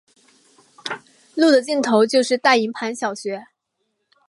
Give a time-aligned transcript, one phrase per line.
[1.35, 3.45] 路的尽头就是大营盘小学。